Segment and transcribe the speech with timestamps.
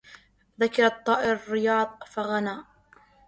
[0.61, 2.57] ذكر الطائر الرياض فغنى